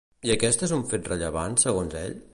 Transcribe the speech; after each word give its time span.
I 0.29 0.31
aquest 0.35 0.63
és 0.67 0.73
un 0.79 0.81
fet 0.95 1.11
rellevant, 1.13 1.61
segons 1.69 1.99
ell? 2.05 2.21